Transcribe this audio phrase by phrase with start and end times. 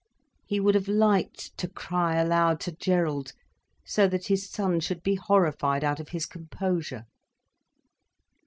[0.47, 3.33] He would have liked to cry aloud to Gerald,
[3.85, 7.05] so that his son should be horrified out of his composure.